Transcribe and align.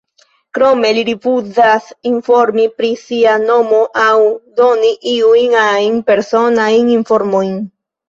Krome, 0.57 0.89
li 0.97 1.03
rifuzas 1.09 1.91
informi 2.13 2.65
pri 2.81 2.91
sia 3.03 3.37
nomo 3.45 3.83
aŭ 4.07 4.17
doni 4.63 4.93
iujn 5.15 5.57
ajn 5.69 6.05
personajn 6.13 6.95
informojn. 7.01 7.59